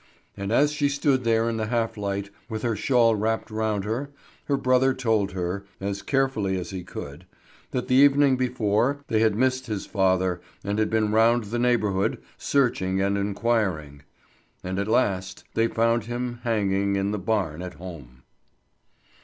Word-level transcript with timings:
And 0.35 0.51
as 0.51 0.71
she 0.71 0.89
stood 0.89 1.23
there 1.25 1.47
in 1.47 1.57
the 1.57 1.67
half 1.67 1.95
light, 1.95 2.31
with 2.49 2.63
her 2.63 2.75
shawl 2.75 3.15
wrapped 3.15 3.51
round 3.51 3.83
her, 3.83 4.09
her 4.45 4.57
brother 4.57 4.95
told 4.95 5.33
her, 5.33 5.63
as 5.79 6.01
carefully 6.01 6.57
as 6.57 6.71
he 6.71 6.83
could, 6.83 7.27
that 7.69 7.87
the 7.87 7.93
evening 7.97 8.35
before 8.35 9.03
they 9.09 9.19
had 9.19 9.35
missed 9.35 9.67
his 9.67 9.85
father, 9.85 10.41
and 10.63 10.79
had 10.79 10.89
been 10.89 11.11
round 11.11 11.43
the 11.43 11.59
neighbourhood, 11.59 12.19
searching 12.39 12.99
and 12.99 13.15
inquiring. 13.15 14.01
And 14.63 14.79
at 14.79 14.87
last 14.87 15.43
they 15.53 15.61
had 15.65 15.75
found 15.75 16.05
him 16.05 16.39
hanging 16.43 16.95
in 16.95 17.11
the 17.11 17.19
barn 17.19 17.61
at 17.61 17.75
home. 17.75 18.23